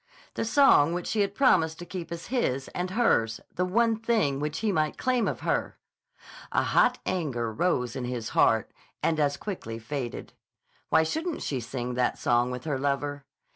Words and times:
The 0.33 0.45
song 0.45 0.93
which 0.95 1.05
she 1.05 1.19
had 1.21 1.35
promised 1.35 1.77
to 1.77 1.85
keep 1.85 2.11
as 2.11 2.25
his 2.33 2.69
and 2.69 2.89
hers; 2.89 3.39
the 3.53 3.65
one 3.65 3.97
thing 3.97 4.39
which 4.39 4.57
he 4.61 4.71
might 4.71 4.97
claim 4.97 5.27
of 5.27 5.41
her!) 5.41 5.77
A 6.51 6.63
hot 6.63 6.97
anger 7.05 7.53
rose 7.53 7.95
in 7.95 8.05
his 8.05 8.29
heart 8.29 8.71
and 9.03 9.19
as 9.19 9.37
quickly 9.37 9.77
faded. 9.77 10.33
Why 10.89 11.03
shouldn't 11.03 11.43
she 11.43 11.59
sing 11.59 11.93
that 11.93 12.17
song 12.17 12.49
with 12.49 12.63
her 12.63 12.79
lover? 12.79 13.25